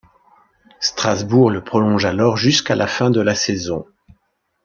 [0.79, 3.85] Strasbourg le prolonge alors jusqu'à la fin de la saison.